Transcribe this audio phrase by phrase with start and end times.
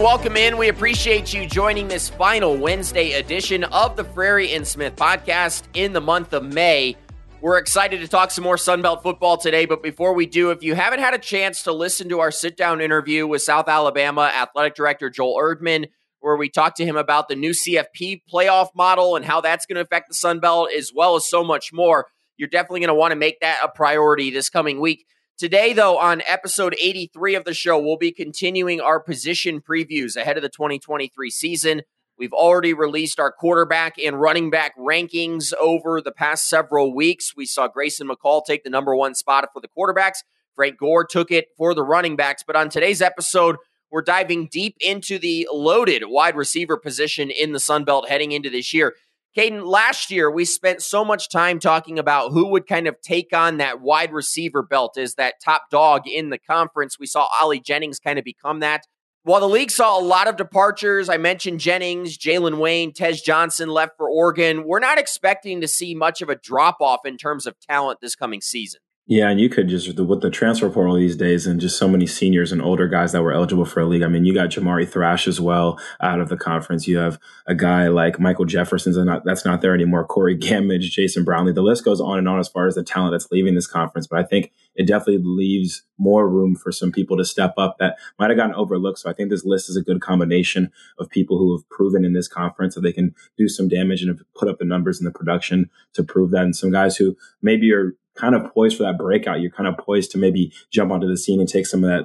[0.00, 0.56] Welcome in.
[0.56, 5.92] We appreciate you joining this final Wednesday edition of the Frary and Smith podcast in
[5.92, 6.96] the month of May.
[7.42, 10.74] We're excited to talk some more Sunbelt football today, but before we do, if you
[10.74, 14.74] haven't had a chance to listen to our sit down interview with South Alabama Athletic
[14.74, 19.24] Director Joel Erdmann, where we talked to him about the new CFP playoff model and
[19.26, 22.06] how that's going to affect the Sunbelt, as well as so much more,
[22.38, 25.04] you're definitely going to want to make that a priority this coming week.
[25.40, 30.36] Today, though, on episode 83 of the show, we'll be continuing our position previews ahead
[30.36, 31.80] of the 2023 season.
[32.18, 37.34] We've already released our quarterback and running back rankings over the past several weeks.
[37.34, 40.18] We saw Grayson McCall take the number one spot for the quarterbacks.
[40.56, 42.44] Frank Gore took it for the running backs.
[42.46, 43.56] But on today's episode,
[43.90, 48.50] we're diving deep into the loaded wide receiver position in the Sun Belt heading into
[48.50, 48.94] this year.
[49.36, 53.32] Kaiden, last year we spent so much time talking about who would kind of take
[53.32, 56.98] on that wide receiver belt as that top dog in the conference.
[56.98, 58.86] We saw Ali Jennings kind of become that.
[59.22, 63.68] While the league saw a lot of departures, I mentioned Jennings, Jalen Wayne, Tez Johnson
[63.68, 64.64] left for Oregon.
[64.66, 68.16] We're not expecting to see much of a drop off in terms of talent this
[68.16, 68.80] coming season.
[69.12, 72.06] Yeah, and you could just with the transfer portal these days, and just so many
[72.06, 74.04] seniors and older guys that were eligible for a league.
[74.04, 76.86] I mean, you got Jamari Thrash as well out of the conference.
[76.86, 80.04] You have a guy like Michael Jefferson's not that's not there anymore.
[80.04, 81.50] Corey Gammage, Jason Brownlee.
[81.50, 84.06] The list goes on and on as far as the talent that's leaving this conference.
[84.06, 87.96] But I think it definitely leaves more room for some people to step up that
[88.16, 89.00] might have gotten overlooked.
[89.00, 92.12] So I think this list is a good combination of people who have proven in
[92.12, 95.04] this conference that they can do some damage and have put up the numbers in
[95.04, 98.82] the production to prove that, and some guys who maybe are kind of poised for
[98.84, 99.40] that breakout.
[99.40, 102.04] You're kind of poised to maybe jump onto the scene and take some of that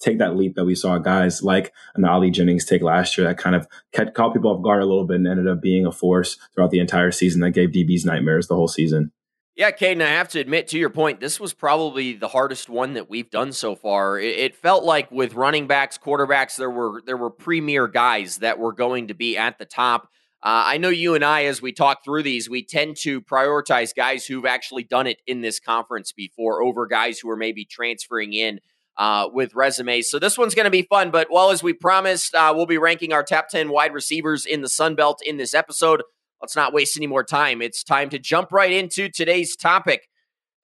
[0.00, 3.38] take that leap that we saw guys like an Ali Jennings take last year that
[3.38, 5.92] kind of kept, caught people off guard a little bit and ended up being a
[5.92, 9.12] force throughout the entire season that gave DBs nightmares the whole season.
[9.56, 12.94] Yeah, Kaiden, I have to admit to your point, this was probably the hardest one
[12.94, 14.18] that we've done so far.
[14.18, 18.58] It, it, felt like with running backs, quarterbacks, there were there were premier guys that
[18.58, 20.08] were going to be at the top.
[20.44, 23.94] Uh, I know you and I, as we talk through these, we tend to prioritize
[23.94, 28.34] guys who've actually done it in this conference before over guys who are maybe transferring
[28.34, 28.60] in
[28.98, 30.10] uh, with resumes.
[30.10, 31.10] So this one's going to be fun.
[31.10, 34.60] But well, as we promised, uh, we'll be ranking our top 10 wide receivers in
[34.60, 36.02] the Sun Belt in this episode.
[36.42, 37.62] Let's not waste any more time.
[37.62, 40.08] It's time to jump right into today's topic.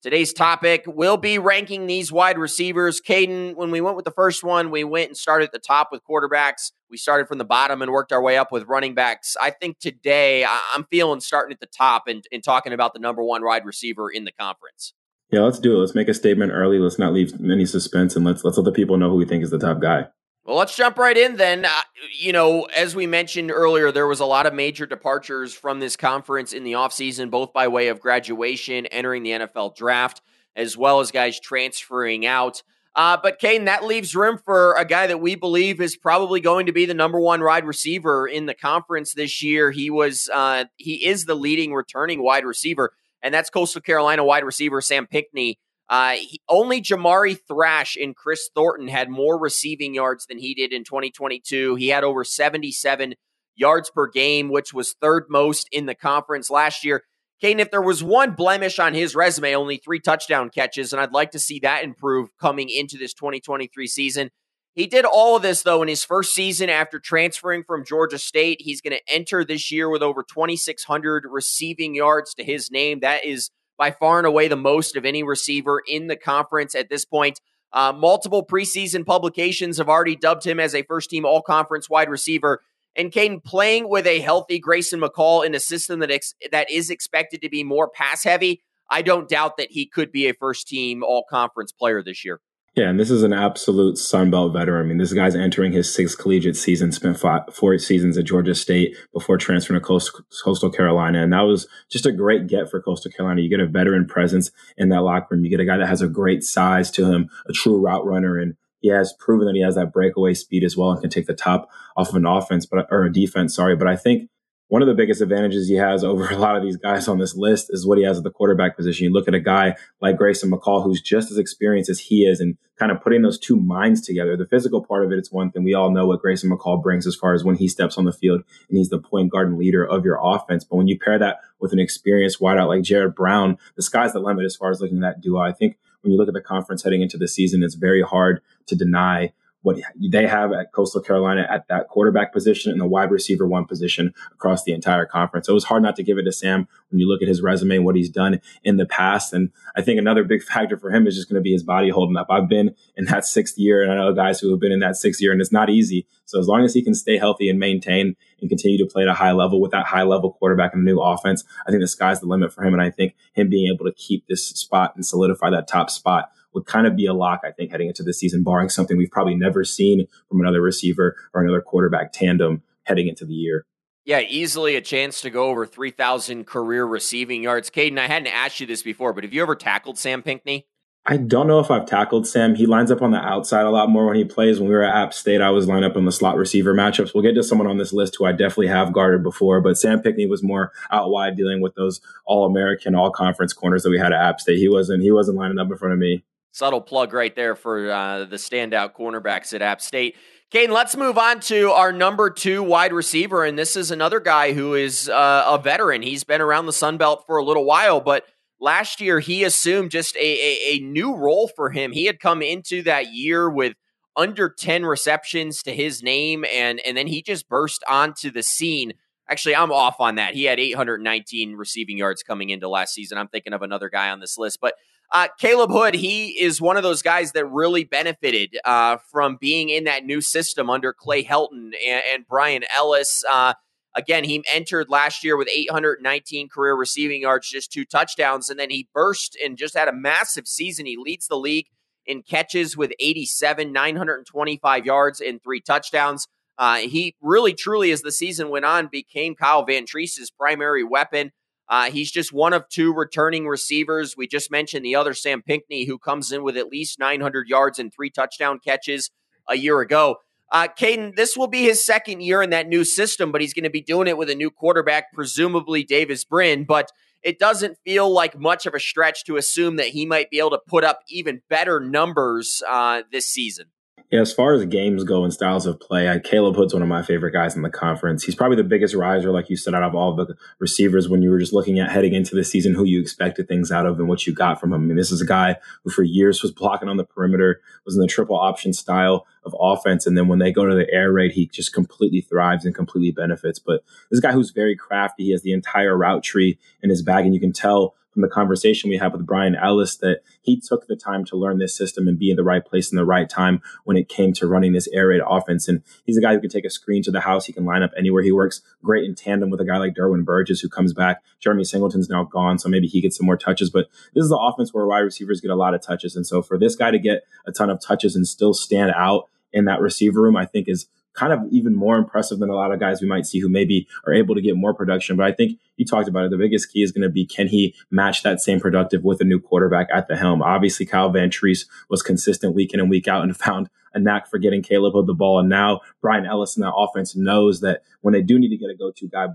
[0.03, 3.03] Today's topic will be ranking these wide receivers.
[3.03, 5.89] Kaiden, when we went with the first one, we went and started at the top
[5.93, 6.73] with quarterbacks.
[6.89, 9.37] We started from the bottom and worked our way up with running backs.
[9.39, 13.23] I think today I'm feeling starting at the top and, and talking about the number
[13.23, 14.95] one wide receiver in the conference.
[15.31, 15.81] Yeah, let's do it.
[15.81, 16.79] Let's make a statement early.
[16.79, 19.45] Let's not leave any suspense and let's let's let the people know who we think
[19.45, 20.09] is the top guy.
[20.45, 21.67] Well, let's jump right in then.
[21.67, 21.71] Uh,
[22.19, 25.97] you know, as we mentioned earlier, there was a lot of major departures from this
[25.97, 30.23] conference in the offseason, both by way of graduation, entering the NFL draft,
[30.57, 32.63] as well as guys transferring out.
[32.97, 36.67] Uh, but Kaiden, that leaves room for a guy that we believe is probably going
[36.67, 39.71] to be the number one wide receiver in the conference this year.
[39.71, 44.45] He was, uh, he is the leading returning wide receiver, and that's Coastal Carolina wide
[44.45, 45.59] receiver Sam Pinckney.
[45.91, 50.73] Uh, he, only Jamari Thrash and Kris Thornton had more receiving yards than he did
[50.73, 51.75] in 2022.
[51.75, 53.15] He had over 77
[53.57, 57.03] yards per game, which was third most in the conference last year.
[57.43, 61.13] Kaiden, if there was one blemish on his resume, only three touchdown catches, and I'd
[61.13, 64.31] like to see that improve coming into this 2023 season.
[64.75, 68.61] He did all of this, though, in his first season after transferring from Georgia State.
[68.61, 73.01] He's going to enter this year with over 2,600 receiving yards to his name.
[73.01, 76.91] That is by far and away the most of any receiver in the conference at
[76.91, 77.41] this point.
[77.73, 82.11] Uh, multiple preseason publications have already dubbed him as a first team all conference wide
[82.11, 82.63] receiver.
[82.95, 86.91] And Kaiden playing with a healthy Grayson McCall in a system that ex- that is
[86.91, 90.69] expected to be more pass heavy, I don't doubt that he could be a first
[90.69, 92.41] team all conference player this year.
[92.77, 94.87] Yeah, and this is an absolute Sunbelt veteran.
[94.87, 98.55] I mean, this guy's entering his sixth collegiate season, spent five, four seasons at Georgia
[98.55, 100.13] State before transferring to Coast,
[100.45, 101.21] Coastal Carolina.
[101.21, 103.41] And that was just a great get for Coastal Carolina.
[103.41, 105.45] You get a veteran presence in that locker room.
[105.45, 108.39] You get a guy that has a great size to him, a true route runner,
[108.39, 111.27] and he has proven that he has that breakaway speed as well and can take
[111.27, 113.75] the top off of an offense, but or a defense, sorry.
[113.75, 114.31] But I think
[114.71, 117.37] one of the biggest advantages he has over a lot of these guys on this
[117.37, 119.05] list is what he has at the quarterback position.
[119.05, 122.41] You look at a guy like Grayson McCall, who's just as experienced as he is,
[122.41, 124.37] and kind of putting those two minds together.
[124.37, 125.65] The physical part of it, it's one thing.
[125.65, 128.13] We all know what Grayson McCall brings as far as when he steps on the
[128.13, 130.65] field and he's the point guard and leader of your offense.
[130.65, 134.21] But when you pair that with an experienced wideout like Jared Brown, the sky's the
[134.21, 135.41] limit as far as looking at that duo.
[135.41, 138.41] I think when you look at the conference heading into the season, it's very hard
[138.67, 143.11] to deny what they have at Coastal Carolina at that quarterback position and the wide
[143.11, 145.47] receiver one position across the entire conference.
[145.47, 147.43] So it was hard not to give it to Sam when you look at his
[147.43, 149.33] resume and what he's done in the past.
[149.35, 151.91] And I think another big factor for him is just going to be his body
[151.91, 152.29] holding up.
[152.31, 154.97] I've been in that sixth year and I know guys who have been in that
[154.97, 156.07] sixth year and it's not easy.
[156.25, 159.09] So as long as he can stay healthy and maintain and continue to play at
[159.09, 161.89] a high level with that high level quarterback and the new offense, I think the
[161.89, 162.73] sky's the limit for him.
[162.73, 166.31] And I think him being able to keep this spot and solidify that top spot
[166.55, 169.11] would kind of be a lock, I think, heading into the season, barring something we've
[169.11, 173.67] probably never seen from another receiver or another quarterback tandem heading into the year.
[174.05, 177.71] Yeah, easily a chance to go over 3,000 career receiving yards.
[177.71, 180.67] Kaiden, I hadn't asked you this before, but have you ever tackled Sam Pinckney?
[181.07, 182.55] I don't know if I've tackled Sam.
[182.55, 184.61] He lines up on the outside a lot more when he plays.
[184.61, 187.15] When we were at App State, I was lined up in the slot receiver matchups.
[187.15, 190.03] We'll get to someone on this list who I definitely have guarded before, but Sam
[190.03, 193.99] Pinckney was more out wide dealing with those all American, all conference corners that we
[193.99, 194.59] had at App State.
[194.59, 196.23] He wasn't he wasn't lining up in front of me.
[196.53, 200.17] Subtle plug right there for uh, the standout cornerbacks at App State.
[200.53, 203.45] Kaiden, let's move on to our number two wide receiver.
[203.45, 206.03] And this is another guy who is uh, a veteran.
[206.03, 208.25] He's been around the Sun Belt for a little while, but
[208.61, 211.93] last year he assumed just a, a, a new role for him.
[211.93, 213.75] He had come into that year with
[214.17, 218.95] under 10 receptions to his name, and, and then he just burst onto the scene.
[219.29, 220.35] Actually, I'm off on that.
[220.35, 223.19] He had 819 receiving yards coming into last season.
[223.19, 224.75] I'm thinking of another guy on this list, but
[225.13, 229.69] uh, Khaleb Hood, he is one of those guys that really benefited uh, from being
[229.69, 233.25] in that new system under Clay Helton and, and Bryan Ellis.
[233.31, 233.55] Uh,
[233.97, 238.71] again, he entered last year with 819 career receiving yards, just two touchdowns, and then
[238.71, 240.87] he burst and just had a massive season.
[240.87, 241.67] He leads the league
[242.07, 246.27] in catches with 87, 925 yards, and three touchdowns.
[246.57, 251.33] Uh, he really, truly, as the season went on, became Kyle Vantrease's primary weapon.
[251.71, 254.17] Uh, he's just one of two returning receivers.
[254.17, 257.79] We just mentioned the other Sam Pinckney, who comes in with at least 900 yards
[257.79, 259.11] and three touchdown catches
[259.49, 260.17] a year ago.
[260.51, 263.65] Uh, Kaiden, this will be his second year in that new system, but he's going
[263.65, 266.65] to be doing it with a new quarterback, presumably Davis Brin.
[266.65, 266.91] But
[267.23, 270.51] it doesn't feel like much of a stretch to assume that he might be able
[270.51, 273.67] to put up even better numbers uh, this season.
[274.11, 276.89] Yeah, as far as games go and styles of play, I, Khaleb Hood's one of
[276.89, 278.25] my favorite guys in the conference.
[278.25, 281.31] He's probably the biggest riser, like you said, out of all the receivers when you
[281.31, 284.09] were just looking at heading into the season, who you expected things out of and
[284.09, 284.83] what you got from him.
[284.83, 287.95] I mean, this is a guy who for years was blocking on the perimeter, was
[287.95, 290.09] in the triple option style of offense.
[290.09, 293.13] And then when they go to the air raid, he just completely thrives and completely
[293.13, 293.61] benefits.
[293.61, 295.27] But this guy who's very crafty.
[295.27, 298.29] He has the entire route tree in his bag, and you can tell from the
[298.29, 302.09] conversation we had with Bryan Ellis that he took the time to learn this system
[302.09, 304.73] and be in the right place in the right time when it came to running
[304.73, 305.69] this air raid offense.
[305.69, 307.47] And he's a guy who can take a screen to the house.
[307.47, 308.23] He can line up anywhere.
[308.23, 311.23] He works great in tandem with a guy like Derwin Burgess who comes back.
[311.39, 313.71] Jeremy Singleton's now gone, so maybe he gets some more touches.
[313.71, 316.17] But this is the offense where wide receivers get a lot of touches.
[316.17, 319.29] And so for this guy to get a ton of touches and still stand out
[319.53, 322.73] in that receiver room, I think is kind of even more impressive than a lot
[322.73, 325.17] of guys we might see who maybe are able to get more production.
[325.17, 326.31] But I think you talked about it.
[326.31, 329.25] The biggest key is going to be can he match that same productive with a
[329.25, 330.43] new quarterback at the helm?
[330.43, 334.39] Obviously, Kyle Vantrease was consistent week in and week out and found a knack for
[334.39, 335.41] getting Khaleb of the ball.
[335.41, 338.71] And now Bryan Ellis in that offense knows that when they do need to get
[338.71, 339.29] a go-to guy,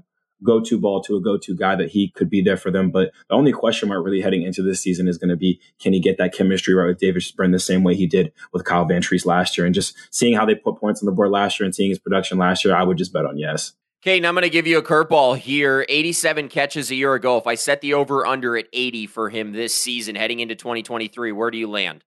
[0.43, 2.91] go to ball to a go to guy that he could be there for them.
[2.91, 5.93] But the only question mark really heading into this season is going to be can
[5.93, 8.85] he get that chemistry right with Davis Brin the same way he did with Kyle
[8.85, 9.65] Vantrease last year?
[9.65, 11.99] And just seeing how they put points on the board last year and seeing his
[11.99, 13.73] production last year, I would just bet on yes.
[14.03, 15.83] Okay, now I'm going to give you a curveball here.
[15.89, 17.37] 87 catches a year ago.
[17.37, 21.31] If I set the over under at 80 for him this season heading into 2023,
[21.31, 22.03] where do you land?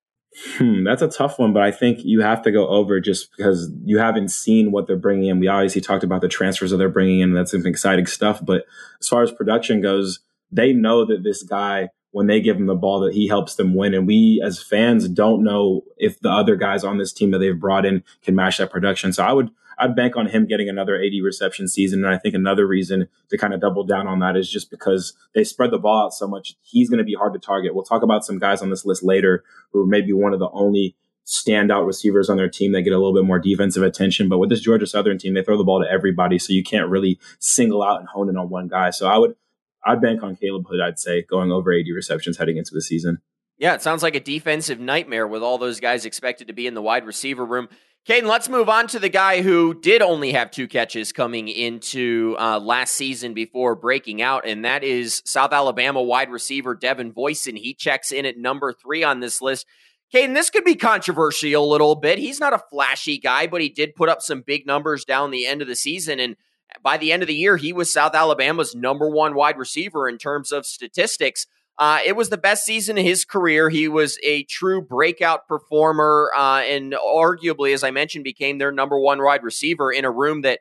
[0.56, 3.70] Hmm, that's a tough one, but I think you have to go over just because
[3.84, 5.40] you haven't seen what they're bringing in.
[5.40, 7.32] We obviously talked about the transfers that they're bringing in.
[7.34, 8.44] That's some exciting stuff.
[8.44, 8.64] But
[9.00, 12.74] as far as production goes, they know that this guy, when they give him the
[12.74, 13.94] ball, that he helps them win.
[13.94, 17.58] And we as fans don't know if the other guys on this team that they've
[17.58, 19.12] brought in can match that production.
[19.12, 22.04] So I would I'd bank on him getting another 80 reception season.
[22.04, 25.14] And I think another reason to kind of double down on that is just because
[25.34, 26.54] they spread the ball out so much.
[26.62, 27.74] He's going to be hard to target.
[27.74, 30.50] We'll talk about some guys on this list later who are maybe one of the
[30.50, 34.28] only standout receivers on their team that get a little bit more defensive attention.
[34.28, 36.38] But with this Georgia Southern team, they throw the ball to everybody.
[36.38, 38.90] So you can't really single out and hone in on one guy.
[38.90, 39.36] So I would,
[39.84, 43.18] I'd bank on Khaleb Hood, I'd say, going over 80 receptions heading into the season.
[43.58, 46.74] Yeah, it sounds like a defensive nightmare with all those guys expected to be in
[46.74, 47.68] the wide receiver room.
[48.08, 52.36] Kaiden, let's move on to the guy who did only have two catches coming into
[52.38, 57.54] uh, last season before breaking out, and that is South Alabama wide receiver Devin Voisin.
[57.54, 59.66] He checks in at number three on this list.
[60.10, 62.16] Kaiden, this could be controversial a little bit.
[62.16, 65.46] He's not a flashy guy, but he did put up some big numbers down the
[65.46, 66.18] end of the season.
[66.18, 66.36] And
[66.82, 70.16] by the end of the year, he was South Alabama's number one wide receiver in
[70.16, 71.46] terms of statistics.
[71.78, 73.70] Uh, it was the best season of his career.
[73.70, 78.98] He was a true breakout performer, uh, and arguably, as I mentioned, became their number
[78.98, 80.58] one wide receiver in a room that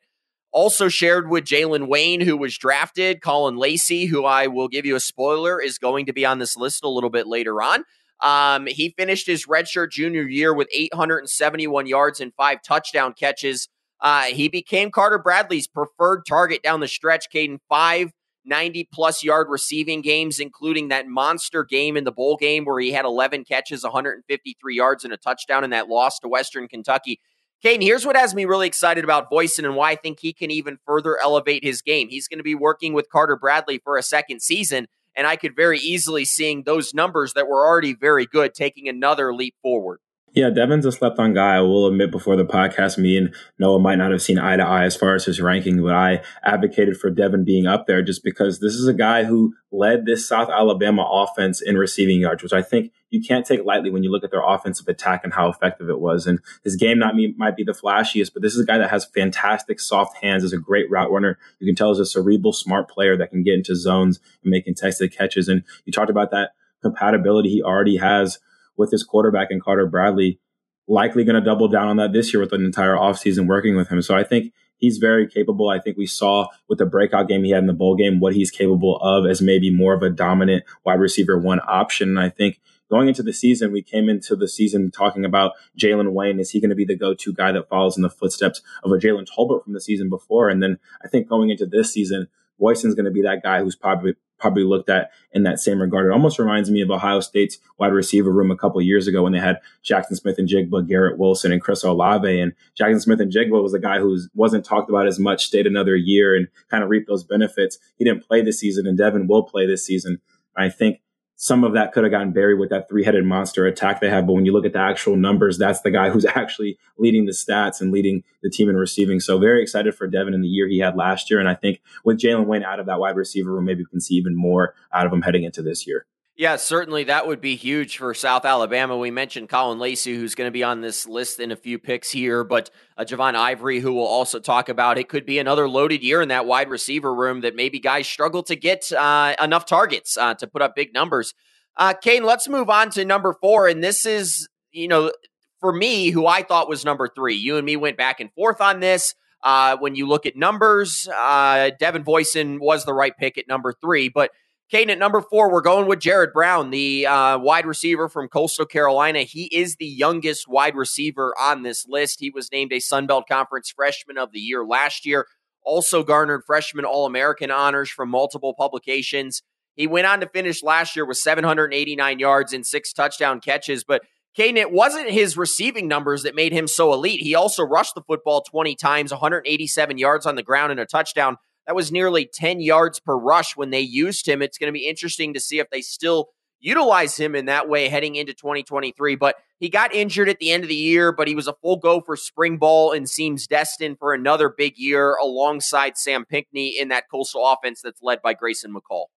[0.52, 4.96] also shared with Jalen Wayne, who was drafted, Caullin Lacy, who I will give you
[4.96, 7.84] a spoiler, is going to be on this list a little bit later on.
[8.22, 13.70] Um, he finished his redshirt junior year with 871 yards and five touchdown catches.
[14.02, 17.60] Uh, he became Carter Bradley's preferred target down the stretch, Kaiden.
[17.70, 18.12] Five
[18.48, 22.92] 90 plus yard receiving games, including that monster game in the bowl game where he
[22.92, 27.20] had 11 catches, 153 yards, and a touchdown in that loss to Western Kentucky.
[27.64, 30.52] Kaiden, here's what has me really excited about Voisin and why I think he can
[30.52, 32.08] even further elevate his game.
[32.10, 35.56] He's going to be working with Carter Bradley for a second season, and I could
[35.56, 40.00] very easily seeing those numbers that were already very good taking another leap forward.
[40.38, 41.56] Yeah, Devin's a slept on guy.
[41.56, 44.64] I will admit before the podcast, me and Noah might not have seen eye to
[44.64, 48.24] eye as far as his ranking, but I advocated for Devin being up there just
[48.24, 52.54] because this is a guy who led this South Alabama offense in receiving yards, which
[52.54, 55.50] I think you can't take lightly when you look at their offensive attack and how
[55.50, 56.28] effective it was.
[56.28, 58.92] And his game not me, might be the flashiest, but this is a guy that
[58.92, 61.40] has fantastic soft hands, is a great route runner.
[61.60, 64.66] You can tell he's a cerebral, smart player that can get into zones and make
[64.66, 65.48] contested catches.
[65.48, 66.52] And you talked about that
[66.84, 68.38] compatibility he already has
[68.78, 70.40] with his quarterback and Carter Bradley,
[70.88, 73.90] likely going to double down on that this year with an entire offseason working with
[73.90, 74.02] him.
[74.02, 75.70] So I think he's very capable.
[75.70, 78.34] I think we saw with the breakout game he had in the bowl game what
[78.34, 82.10] he's capable of as maybe more of a dominant wide receiver one option.
[82.10, 86.14] And I think going into the season, we came into the season talking about Jalen
[86.14, 86.40] Wayne.
[86.40, 88.96] Is he going to be the go-to guy that follows in the footsteps of a
[88.96, 90.48] Jalen Tolbert from the season before?
[90.48, 92.28] And then I think going into this season,
[92.60, 96.08] Voisin's going to be that guy who's probably probably looked at in that same regard.
[96.08, 99.34] It almost reminds me of Ohio State's wide receiver room a couple years ago when
[99.34, 102.40] they had Jackson Smith-Njigba, Garrett Wilson, and Chris Olave.
[102.40, 106.36] And Jackson Smith-Njigba was a guy who wasn't talked about as much, stayed another year
[106.36, 107.80] and kind of reaped those benefits.
[107.98, 110.20] He didn't play this season, and Devin will play this season.
[110.56, 111.02] I think
[111.40, 114.26] some of that could have gotten buried with that three headed monster attack they have.
[114.26, 117.32] But when you look at the actual numbers, that's the guy who's actually leading the
[117.32, 119.20] stats and leading the team in receiving.
[119.20, 121.40] So very excited for Devin in the year he had last year.
[121.40, 124.02] And I think with Jalen Wayne out of that wide receiver room, maybe we can
[124.02, 126.08] see even more out of him heading into this year.
[126.38, 128.96] Yeah, certainly that would be huge for South Alabama.
[128.96, 132.12] We mentioned Caullin Lacy, who's going to be on this list in a few picks
[132.12, 135.00] here, but uh, Javon Ivory, who we'll also talk about.
[135.00, 138.44] It could be another loaded year in that wide receiver room that maybe guys struggle
[138.44, 141.34] to get uh, enough targets uh, to put up big numbers.
[141.76, 143.68] Uh, Kaiden, let's move on to number four.
[143.68, 145.12] And this is, you know,
[145.60, 147.36] for me, who I thought was number three.
[147.36, 149.16] You and me went back and forth on this.
[149.42, 153.74] Uh, when you look at numbers, uh, Devin Voisin was the right pick at number
[153.82, 154.10] three.
[154.10, 154.30] But
[154.72, 158.66] Kaiden at number four, we're going with Jared Brown, the uh, wide receiver from Coastal
[158.66, 159.20] Carolina.
[159.20, 162.20] He is the youngest wide receiver on this list.
[162.20, 165.26] He was named a Sun Belt Conference Freshman of the Year last year.
[165.64, 169.42] Also garnered freshman All American honors from multiple publications.
[169.78, 173.86] He went on to finish last year with 789 yards and six touchdown catches.
[173.86, 174.02] But
[174.38, 177.22] Kaiden, it wasn't his receiving numbers that made him so elite.
[177.22, 181.38] He also rushed the football 20 times, 187 yards on the ground and a touchdown.
[181.68, 184.42] That was nearly 10 yards per rush when they used him.
[184.42, 187.90] It's going to be interesting to see if they still utilize him in that way
[187.90, 189.16] heading into 2023.
[189.16, 191.78] But he got injured at the end of the year, but he was a full
[191.78, 196.88] go for spring ball and seems destined for another big year alongside Sam Pinckney in
[196.88, 199.08] that coastal offense that's led by Grayson McCall.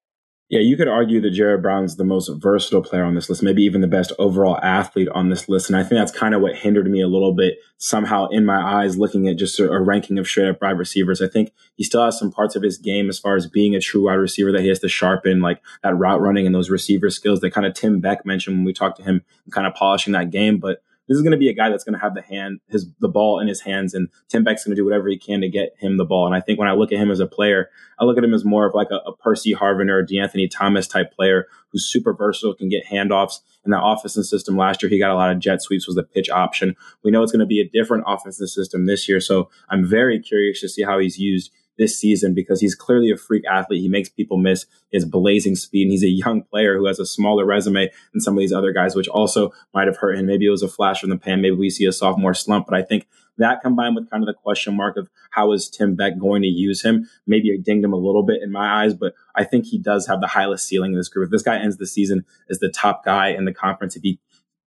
[0.50, 3.62] Yeah, you could argue that Jared Brown's the most versatile player on this list, maybe
[3.62, 5.70] even the best overall athlete on this list.
[5.70, 8.60] And I think that's kind of what hindered me a little bit somehow in my
[8.60, 11.22] eyes looking at just a, ranking of straight up wide receivers.
[11.22, 13.80] I think he still has some parts of his game as far as being a
[13.80, 17.10] true wide receiver that he has to sharpen, like that route running and those receiver
[17.10, 20.14] skills that kind of Tim Beck mentioned when we talked to him, kind of polishing
[20.14, 20.58] that game.
[20.58, 22.86] But this is going to be a guy that's going to have the hand, his
[23.00, 25.48] the ball in his hands, and Tim Beck's going to do whatever he can to
[25.48, 26.24] get him the ball.
[26.24, 28.32] And I think when I look at him as a player, I look at him
[28.32, 31.84] as more of like a, a Percy Harvin or a De'Anthony Thomas type player who's
[31.84, 33.40] super versatile, can get handoffs.
[33.64, 36.04] In that offensive system last year, he got a lot of jet sweeps was the
[36.04, 36.76] pitch option.
[37.02, 40.20] We know it's going to be a different offensive system this year, so I'm very
[40.20, 41.50] curious to see how he's used
[41.80, 43.80] this season because he's clearly a freak athlete.
[43.80, 45.84] He makes people miss his blazing speed.
[45.84, 48.72] And he's a young player who has a smaller resume than some of these other
[48.72, 50.26] guys, which also might have hurt him.
[50.26, 51.40] Maybe it was a flash from the pan.
[51.40, 52.66] Maybe we see a sophomore slump.
[52.66, 53.08] But I think
[53.38, 56.48] that combined with kind of the question mark of how is Tim Beck going to
[56.48, 59.64] use him, maybe it dinged him a little bit in my eyes, but I think
[59.64, 61.26] he does have the highest ceiling in this group.
[61.26, 64.18] If this guy ends the season as the top guy in the conference, if he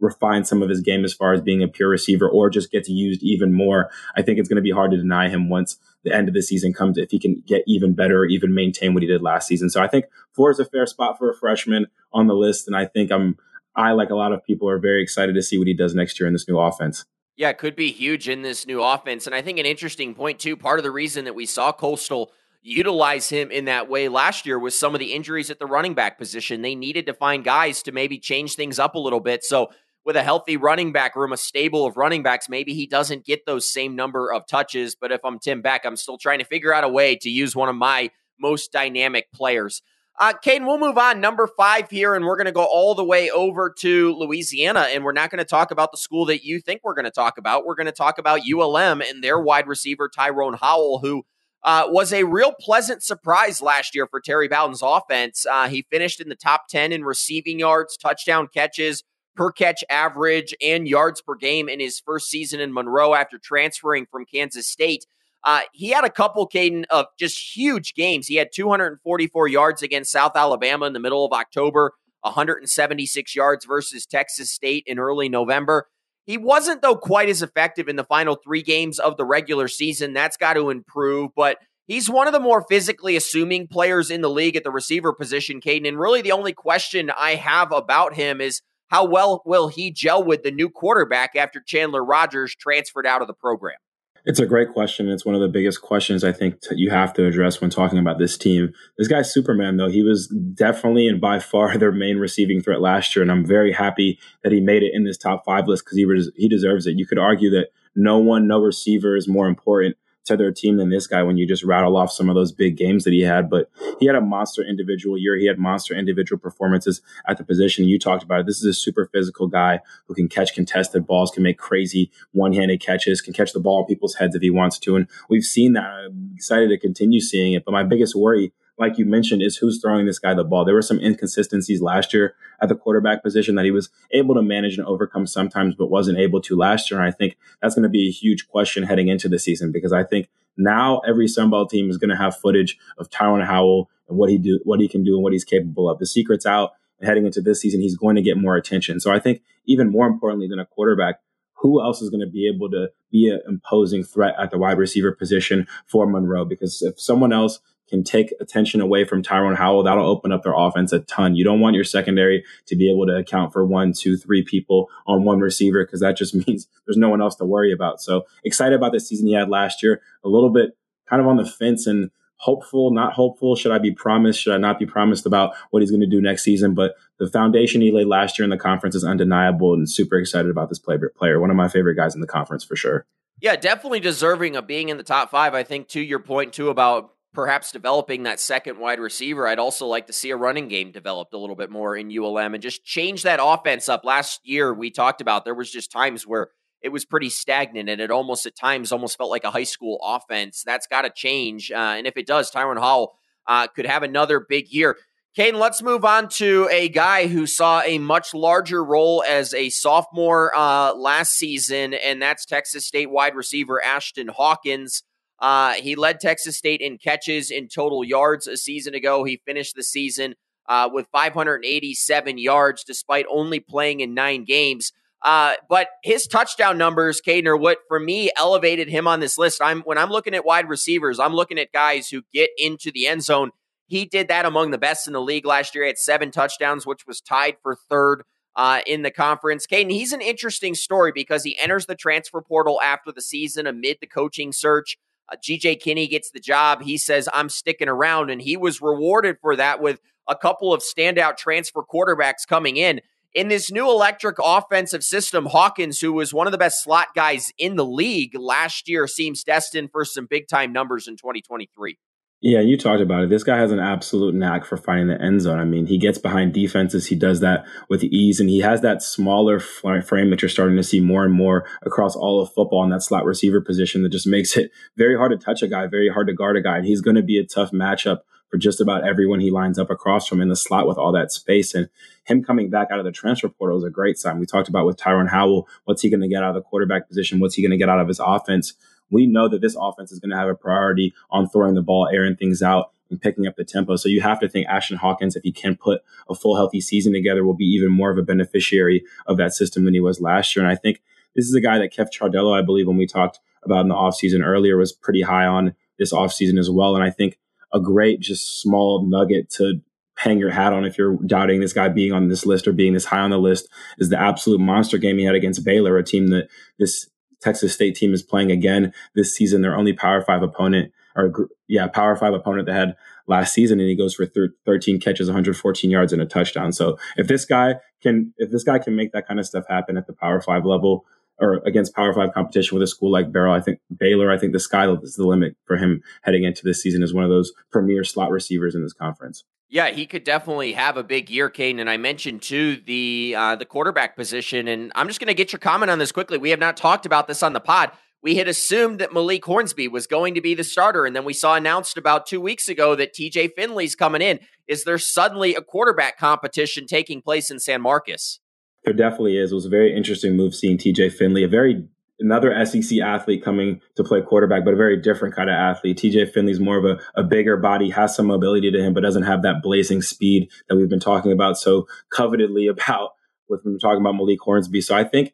[0.03, 2.89] refine some of his game as far as being a pure receiver or just gets
[2.89, 6.13] used even more, I think it's going to be hard to deny him once the
[6.13, 9.01] end of the season comes if he can get even better or even maintain what
[9.01, 9.69] he did last season.
[9.69, 12.67] So I think four is a fair spot for a freshman on the list.
[12.67, 13.37] And I think I'm,
[13.75, 16.19] I, like a lot of people, are very excited to see what he does next
[16.19, 17.05] year in this new offense.
[17.35, 19.25] Yeah, it could be huge in this new offense.
[19.25, 22.31] And I think an interesting point, too, part of the reason that we saw Coastal
[22.61, 25.93] utilize him in that way last year was some of the injuries at the running
[25.93, 26.61] back position.
[26.61, 29.43] They needed to find guys to maybe change things up a little bit.
[29.43, 29.69] So,
[30.05, 33.45] with a healthy running back room, a stable of running backs, maybe he doesn't get
[33.45, 34.95] those same number of touches.
[34.95, 37.55] But if I'm Tim Beck, I'm still trying to figure out a way to use
[37.55, 39.81] one of my most dynamic players.
[40.19, 41.21] Uh, Kaiden, we'll move on.
[41.21, 44.87] Number five here, and we're going to go all the way over to Louisiana.
[44.91, 47.11] And we're not going to talk about the school that you think we're going to
[47.11, 47.65] talk about.
[47.65, 51.23] We're going to talk about ULM and their wide receiver, Tyrone Howell, who
[51.63, 55.47] uh, was a real pleasant surprise last year for Terry Bowden's offense.
[55.49, 59.03] Uh, he finished in the top 10 in receiving yards, touchdown catches,
[59.35, 64.05] per catch average, and yards per game in his first season in Monroe after transferring
[64.05, 65.05] from Kansas State.
[65.43, 68.27] Uh, he had a couple, Kaiden, of just huge games.
[68.27, 74.05] He had 244 yards against South Alabama in the middle of October, 176 yards versus
[74.05, 75.87] Texas State in early November.
[76.25, 80.13] He wasn't, though, quite as effective in the final three games of the regular season.
[80.13, 84.29] That's got to improve, but he's one of the more physically assuming players in the
[84.29, 85.87] league at the receiver position, Kaiden.
[85.87, 90.23] And really, the only question I have about him is how well will he gel
[90.23, 93.77] with the new quarterback after Chandler Rogers transferred out of the program?
[94.25, 95.09] It's a great question.
[95.09, 97.99] It's one of the biggest questions I think t- you have to address when talking
[97.99, 98.71] about this team.
[98.97, 99.89] This guy's Superman, though.
[99.89, 103.73] He was definitely and by far their main receiving threat last year, and I'm very
[103.73, 106.87] happy that he made it in this top five list because he res- he deserves
[106.87, 106.97] it.
[106.97, 110.89] You could argue that no one, no receiver is more important to their team than
[110.89, 113.49] this guy when you just rattle off some of those big games that he had.
[113.49, 115.37] But he had a monster individual year.
[115.37, 117.85] He had monster individual performances at the position.
[117.85, 118.45] You talked about it.
[118.45, 122.53] This is a super physical guy who can catch contested balls, can make crazy one
[122.53, 124.95] handed catches, can catch the ball in people's heads if he wants to.
[124.95, 125.85] And we've seen that.
[125.85, 127.65] I'm excited to continue seeing it.
[127.65, 130.65] But my biggest worry like you mentioned, is who's throwing this guy the ball.
[130.65, 134.41] There were some inconsistencies last year at the quarterback position that he was able to
[134.41, 136.99] manage and overcome sometimes, but wasn't able to last year.
[136.99, 139.93] And I think that's going to be a huge question heading into the season because
[139.93, 140.27] I think
[140.57, 144.37] now every Sunbelt team is going to have footage of Tyrone Howell and what he
[144.37, 145.99] do, what he can do, and what he's capable of.
[145.99, 146.71] The secret's out.
[147.01, 149.01] Heading into this season, he's going to get more attention.
[149.01, 151.19] So I think even more importantly than a quarterback,
[151.55, 154.77] who else is going to be able to be an imposing threat at the wide
[154.77, 156.45] receiver position for Monroe?
[156.45, 157.59] Because if someone else
[157.93, 161.35] can take attention away from Tyrone Howell, that'll open up their offense a ton.
[161.35, 164.89] You don't want your secondary to be able to account for one, two, three people
[165.05, 168.01] on one receiver because that just means there's no one else to worry about.
[168.01, 170.01] So excited about the season he had last year.
[170.23, 170.75] A little bit
[171.07, 173.55] kind of on the fence and hopeful, not hopeful.
[173.55, 174.41] Should I be promised?
[174.41, 176.73] Should I not be promised about what he's going to do next season?
[176.73, 180.49] But the foundation he laid last year in the conference is undeniable and super excited
[180.49, 181.39] about this player.
[181.39, 183.05] One of my favorite guys in the conference for sure.
[183.39, 185.53] Yeah, definitely deserving of being in the top five.
[185.53, 189.47] I think to your point too about perhaps developing that second wide receiver.
[189.47, 192.53] I'd also like to see a running game developed a little bit more in ULM
[192.53, 194.05] and just change that offense up.
[194.05, 196.49] Last year, we talked about there was just times where
[196.81, 199.99] it was pretty stagnant and it almost at times almost felt like a high school
[200.03, 200.63] offense.
[200.65, 201.71] That's got to change.
[201.71, 203.13] Uh, and if it does, Tyrone Howell
[203.47, 204.97] uh, could have another big year.
[205.35, 209.71] Kaiden, let's move on to a guy who saw a much larger role as a
[209.71, 215.01] sophomore uh, last season, and that's Texas State wide receiver Ashton Hawkins.
[215.39, 219.23] Uh, he led Texas State in catches in total yards a season ago.
[219.23, 220.35] He finished the season
[220.67, 224.91] uh, with 587 yards despite only playing in nine games.
[225.23, 229.61] Uh, but his touchdown numbers, Kaiden, are what for me elevated him on this list.
[229.61, 233.07] I'm when I'm looking at wide receivers, I'm looking at guys who get into the
[233.07, 233.51] end zone.
[233.87, 235.85] He did that among the best in the league last year.
[235.85, 238.23] He had seven touchdowns, which was tied for third
[238.55, 239.65] uh, in the conference.
[239.65, 243.97] Kaiden, he's an interesting story because he enters the transfer portal after the season amid
[244.01, 244.97] the coaching search.
[245.31, 246.81] Uh, GJ Kinne gets the job.
[246.81, 248.29] He says, I'm sticking around.
[248.29, 253.01] And he was rewarded for that with a couple of standout transfer quarterbacks coming in.
[253.33, 257.51] In this new electric offensive system, Hawkins, who was one of the best slot guys
[257.57, 261.97] in the league last year, seems destined for some big time numbers in 2023.
[262.45, 263.29] Yeah, you talked about it.
[263.29, 265.59] This guy has an absolute knack for finding the end zone.
[265.59, 267.07] I mean, he gets behind defenses.
[267.07, 270.83] He does that with ease, and he has that smaller frame that you're starting to
[270.83, 274.27] see more and more across all of football in that slot receiver position that just
[274.27, 276.75] makes it very hard to touch a guy, very hard to guard a guy.
[276.75, 278.19] And he's going to be a tough matchup
[278.51, 281.31] for just about everyone he lines up across from in the slot with all that
[281.31, 281.73] space.
[281.73, 281.87] And
[282.25, 284.37] him coming back out of the transfer portal is a great sign.
[284.37, 287.07] We talked about with Tyrone Howell, what's he going to get out of the quarterback
[287.07, 287.39] position?
[287.39, 288.73] What's he going to get out of his offense?
[289.13, 292.09] We know that this offense is going to have a priority on throwing the ball,
[292.11, 293.95] airing things out, and picking up the tempo.
[293.95, 297.13] So you have to think Ashton Hawkins, if he can put a full healthy season
[297.13, 300.55] together, will be even more of a beneficiary of that system than he was last
[300.55, 300.65] year.
[300.65, 301.01] And I think
[301.35, 303.95] this is a guy that Kev Chardello, I believe, when we talked about in the
[303.95, 306.95] offseason earlier, was pretty high on this offseason as well.
[306.95, 307.37] And I think
[307.71, 309.81] a great, just small nugget to
[310.15, 312.93] hang your hat on if you're doubting this guy being on this list or being
[312.93, 316.03] this high on the list is the absolute monster game he had against Baylor, a
[316.03, 317.09] team that this
[317.43, 321.87] Texas State team is playing again this season, their only Power Five opponent or yeah,
[321.87, 322.95] Power Five opponent they had
[323.27, 326.71] last season, and he goes for thir- 13 catches, 114 yards, and a touchdown.
[326.71, 329.97] So if this guy can, if this guy can make that kind of stuff happen
[329.97, 331.05] at the Power Five level
[331.39, 334.53] or against Power Five competition with a school like Barrow, I think Baylor, I think
[334.53, 337.51] the sky is the limit for him heading into this season as one of those
[337.71, 339.43] premier slot receivers in this conference.
[339.73, 341.79] Yeah, he could definitely have a big year, Kaiden.
[341.79, 345.51] And I mentioned too the uh, the quarterback position, and I'm just going to get
[345.51, 346.37] your comment on this quickly.
[346.37, 347.91] We have not talked about this on the pod.
[348.21, 351.33] We had assumed that Malik Hornsby was going to be the starter, and then we
[351.33, 354.41] saw announced about two weeks ago that TJ Finley's coming in.
[354.67, 358.41] Is there suddenly a quarterback competition taking place in San Marcos?
[358.85, 359.51] There definitely is.
[359.51, 361.87] It was a very interesting move seeing TJ Finley, a very
[362.23, 365.97] another SEC athlete coming to play quarterback, but a very different kind of athlete.
[365.97, 369.23] TJ Finley's more of a, a bigger body, has some mobility to him, but doesn't
[369.23, 373.11] have that blazing speed that we've been talking about so covetedly about
[373.49, 374.81] with when we're talking about Malik Hornsby.
[374.81, 375.33] So I think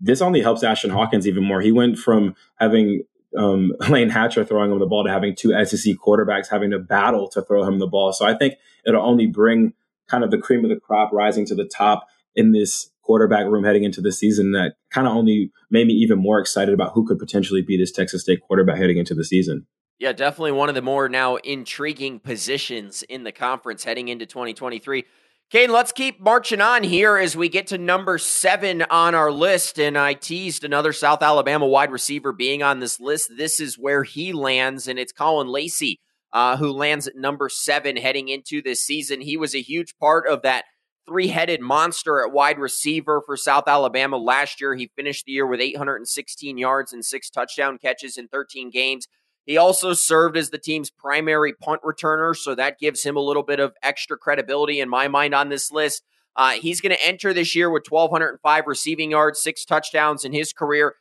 [0.00, 1.60] this only helps Ashton Hawkins even more.
[1.60, 3.02] He went from having
[3.36, 7.28] um, Layne Hatcher throwing him the ball to having two SEC quarterbacks having to battle
[7.30, 8.12] to throw him the ball.
[8.12, 8.54] So I think
[8.86, 9.74] it'll only bring
[10.08, 13.64] kind of the cream of the crop rising to the top in this quarterback room
[13.64, 17.06] heading into the season that kind of only made me even more excited about who
[17.06, 19.66] could potentially be this Texas State quarterback heading into the season.
[19.98, 25.06] Yeah, definitely one of the more now intriguing positions in the conference heading into 2023.
[25.50, 29.80] Kaiden, let's keep marching on here as we get to number seven on our list.
[29.80, 33.30] And I teased another South Alabama wide receiver being on this list.
[33.38, 35.98] This is where he lands, and it's Caullin Lacy,
[36.34, 39.22] uh, who lands at number seven heading into this season.
[39.22, 40.66] He was a huge part of that
[41.08, 44.74] three headed monster at wide receiver for South Alabama last year.
[44.74, 49.08] He finished the year with 816 yards and six touchdown catches in 13 games.
[49.46, 53.42] He also served as the team's primary punt returner, so that gives him a little
[53.42, 56.02] bit of extra credibility in my mind on this list.
[56.36, 60.52] Uh, he's going to enter this year with 1,205 receiving yards, six touchdowns in his
[60.52, 60.96] career.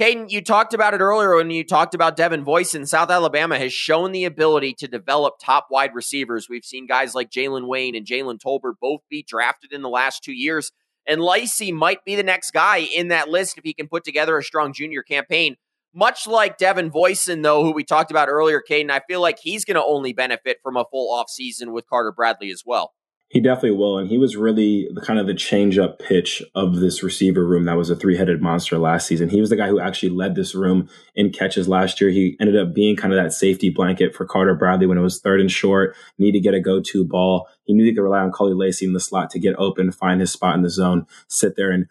[0.00, 2.86] Kaiden, you talked about it earlier when you talked about Devin Voisin.
[2.86, 6.48] South Alabama has shown the ability to develop top wide receivers.
[6.48, 10.24] We've seen guys like Jalen Wayne and Jalen Tolbert both be drafted in the last
[10.24, 10.72] two years.
[11.06, 14.38] And Lacy might be the next guy in that list if he can put together
[14.38, 15.56] a strong junior campaign.
[15.94, 19.66] Much like Devin Voisin, though, who we talked about earlier, Kaiden, I feel like he's
[19.66, 22.94] going to only benefit from a full offseason with Carter Bradley as well.
[23.30, 23.96] He definitely will.
[23.96, 27.64] And he was really the kind of the change up pitch of this receiver room
[27.64, 29.28] that was a three headed monster last season.
[29.28, 32.10] He was the guy who actually led this room in catches last year.
[32.10, 35.20] He ended up being kind of that safety blanket for Carter Bradley when it was
[35.20, 37.46] third and short, need to get a go to ball.
[37.62, 40.20] He knew he could rely on Caullin Lacy in the slot to get open, find
[40.20, 41.86] his spot in the zone, sit there and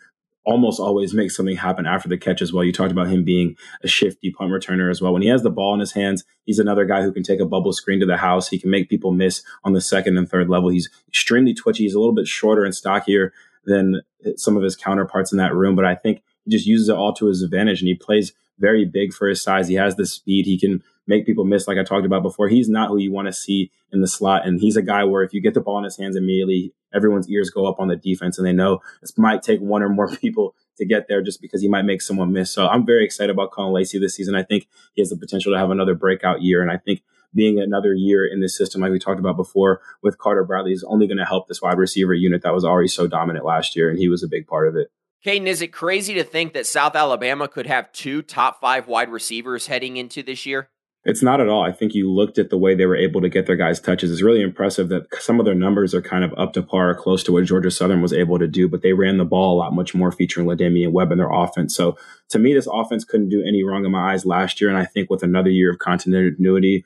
[0.49, 2.63] almost always makes something happen after the catch as well.
[2.63, 5.13] You talked about him being a shifty punt returner as well.
[5.13, 7.45] When he has the ball in his hands, he's another guy who can take a
[7.45, 8.49] bubble screen to the house.
[8.49, 10.69] He can make people miss on the second and third level.
[10.69, 11.83] He's extremely twitchy.
[11.83, 13.31] He's a little bit shorter and stockier
[13.65, 14.01] than
[14.37, 17.13] some of his counterparts in that room, but I think he just uses it all
[17.13, 19.67] to his advantage and he plays very big for his size.
[19.67, 20.47] He has the speed.
[20.47, 22.49] He can make people miss, like I talked about before.
[22.49, 24.47] He's not who you want to see in the slot.
[24.47, 27.29] And he's a guy where if you get the ball in his hands immediately, everyone's
[27.29, 30.15] ears go up on the defense and they know this might take one or more
[30.21, 32.51] people to get there just because he might make someone miss.
[32.51, 34.35] So I'm very excited about Caullin Lacy this season.
[34.35, 36.61] I think he has the potential to have another breakout year.
[36.61, 40.17] And I think being another year in this system, like we talked about before with
[40.17, 43.07] Carter Bradley, is only going to help this wide receiver unit that was already so
[43.07, 43.89] dominant last year.
[43.89, 44.91] And he was a big part of it.
[45.25, 49.09] Kaiden, is it crazy to think that South Alabama could have two top five wide
[49.09, 50.69] receivers heading into this year?
[51.09, 51.63] It's not at all.
[51.63, 54.11] I think you looked at the way they were able to get their guys touches.
[54.11, 57.23] It's really impressive that some of their numbers are kind of up to par, close
[57.23, 59.73] to what Georgia Southern was able to do, but they ran the ball a lot
[59.73, 61.75] much more featuring La'Damian Webb in their offense.
[61.75, 61.97] So
[62.29, 64.69] to me, this offense couldn't do any wrong in my eyes last year.
[64.69, 66.85] And I think with another year of continuity,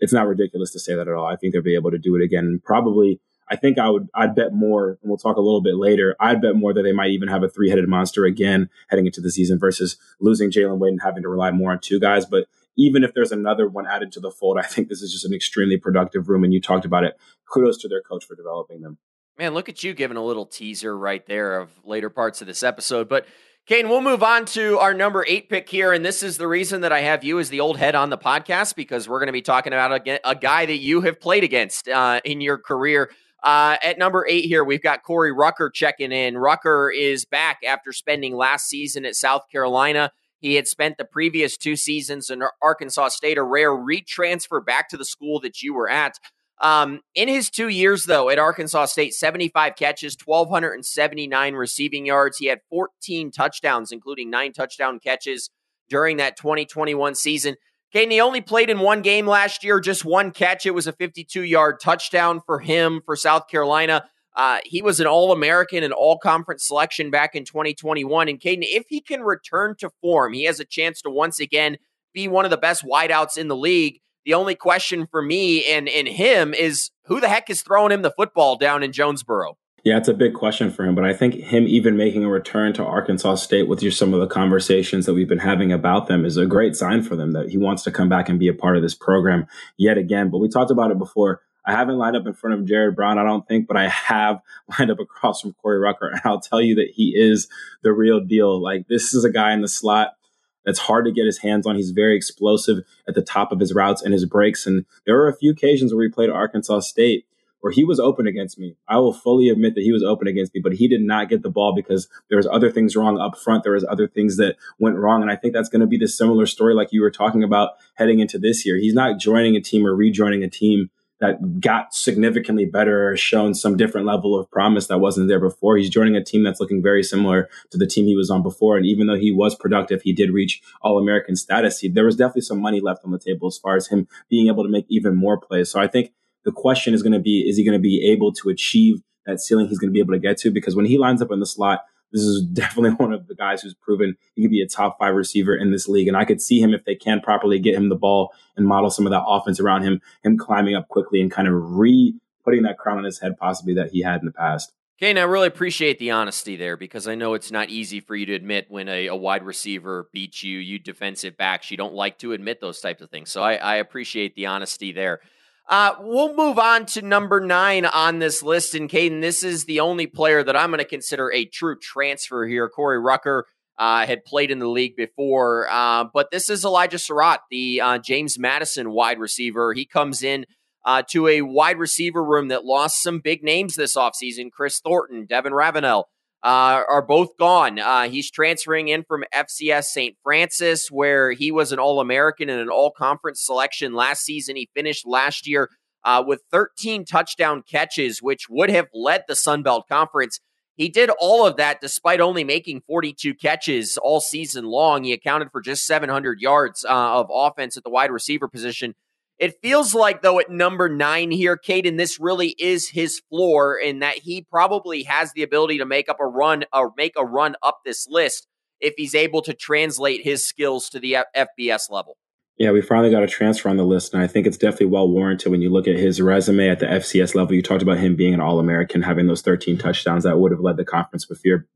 [0.00, 1.26] it's not ridiculous to say that at all.
[1.26, 2.60] I think they'll be able to do it again.
[2.62, 6.14] Probably, I think I would, I'd bet more, and we'll talk a little bit later.
[6.20, 9.22] I'd bet more that they might even have a three headed monster again heading into
[9.22, 12.26] the season versus losing Jalen Wayne and having to rely more on two guys.
[12.26, 15.24] But even if there's another one added to the fold, I think this is just
[15.24, 16.44] an extremely productive room.
[16.44, 17.18] And you talked about it.
[17.52, 18.98] Kudos to their coach for developing them.
[19.38, 22.62] Man, look at you giving a little teaser right there of later parts of this
[22.62, 23.08] episode.
[23.08, 23.26] But
[23.68, 25.92] Kaiden, we'll move on to our number eight pick here.
[25.92, 28.18] And this is the reason that I have you as the old head on the
[28.18, 31.44] podcast because we're going to be talking about a, a guy that you have played
[31.44, 33.10] against uh, in your career.
[33.42, 36.36] Uh, at number eight here, we've got Corey Rucker checking in.
[36.36, 40.12] Rucker is back after spending last season at South Carolina.
[40.42, 44.96] He had spent the previous two seasons in Arkansas State, a rare retransfer back to
[44.96, 46.18] the school that you were at.
[46.60, 52.38] Um, in his two years, though, at Arkansas State, 75 catches, 1,279 receiving yards.
[52.38, 55.48] He had 14 touchdowns, including nine touchdown catches
[55.88, 57.56] during that 2021 season.
[57.94, 60.66] Kaiden, he only played in one game last year, just one catch.
[60.66, 64.08] It was a 52 yard touchdown for him for South Carolina.
[64.34, 68.28] Uh, he was an All American and All Conference selection back in 2021.
[68.28, 71.76] And Kaiden, if he can return to form, he has a chance to once again
[72.14, 74.00] be one of the best wideouts in the league.
[74.24, 78.02] The only question for me and, and him is who the heck is throwing him
[78.02, 79.56] the football down in Jonesboro?
[79.84, 82.72] Yeah, it's a big question for him, but I think him even making a return
[82.74, 86.24] to Arkansas State with just some of the conversations that we've been having about them
[86.24, 88.54] is a great sign for them that he wants to come back and be a
[88.54, 89.44] part of this program
[89.76, 90.30] yet again.
[90.30, 91.40] But we talked about it before.
[91.64, 94.40] I haven't lined up in front of Jared Brown, I don't think, but I have
[94.78, 96.08] lined up across from Corey Rucker.
[96.08, 97.48] And I'll tell you that he is
[97.82, 98.60] the real deal.
[98.60, 100.16] Like, this is a guy in the slot
[100.64, 101.76] that's hard to get his hands on.
[101.76, 104.66] He's very explosive at the top of his routes and his breaks.
[104.66, 107.26] And there were a few occasions where he played Arkansas State
[107.62, 108.76] where he was open against me.
[108.88, 111.42] I will fully admit that he was open against me, but he did not get
[111.42, 113.62] the ball because there was other things wrong up front.
[113.62, 115.22] There was other things that went wrong.
[115.22, 117.70] And I think that's going to be the similar story like you were talking about
[117.94, 118.76] heading into this year.
[118.76, 120.90] He's not joining a team or rejoining a team
[121.22, 125.76] that got significantly better shown some different level of promise that wasn't there before.
[125.76, 128.76] He's joining a team that's looking very similar to the team he was on before.
[128.76, 131.78] And even though he was productive, he did reach All American status.
[131.78, 134.48] He, there was definitely some money left on the table as far as him being
[134.48, 135.70] able to make even more plays.
[135.70, 136.12] So I think
[136.44, 139.38] the question is going to be, is he going to be able to achieve that
[139.38, 140.50] ceiling he's going to be able to get to?
[140.50, 143.62] Because when he lines up in the slot, this is definitely one of the guys
[143.62, 146.08] who's proven he could be a top five receiver in this league.
[146.08, 148.90] And I could see him if they can properly get him the ball and model
[148.90, 152.62] some of that offense around him, him climbing up quickly and kind of re putting
[152.62, 154.72] that crown on his head possibly that he had in the past.
[155.00, 158.14] Okay, Kaiden, I really appreciate the honesty there because I know it's not easy for
[158.14, 161.70] you to admit when a, a, wide receiver beats you, you defensive backs.
[161.70, 163.30] You don't like to admit those types of things.
[163.30, 165.20] So I, I appreciate the honesty there.
[165.68, 168.74] Uh, we'll move on to number nine on this list.
[168.74, 172.46] And Kaiden, this is the only player that I'm going to consider a true transfer
[172.46, 172.68] here.
[172.68, 173.46] Corey Rucker
[173.78, 177.98] uh, had played in the league before, uh, but this is Elijah Surratt, the uh,
[177.98, 179.72] James Madison wide receiver.
[179.72, 180.46] He comes in
[180.84, 185.26] uh, to a wide receiver room that lost some big names this offseason Kris Thornton,
[185.26, 186.08] Devin Ravenel,
[186.42, 187.78] uh, are both gone.
[187.78, 190.16] Uh, he's transferring in from FCS St.
[190.22, 194.56] Francis, where he was an All American and an All Conference selection last season.
[194.56, 195.70] He finished last year
[196.04, 200.40] uh, with 13 touchdown catches, which would have led the Sun Belt Conference.
[200.74, 205.04] He did all of that despite only making 42 catches all season long.
[205.04, 206.88] He accounted for just 700 yards uh,
[207.20, 208.94] of offense at the wide receiver position.
[209.42, 213.98] It feels like, though, at number nine here, Kaiden, this really is his floor, in
[213.98, 217.56] that he probably has the ability to make up a run or make a run
[217.60, 218.46] up this list
[218.78, 221.26] if he's able to translate his skills to the F-
[221.58, 222.16] FBS level.
[222.56, 225.08] Yeah, we finally got a transfer on the list, and I think it's definitely well
[225.08, 227.56] warranted when you look at his resume at the FCS level.
[227.56, 230.60] You talked about him being an All American, having those 13 touchdowns that would have
[230.60, 231.66] led the conference before,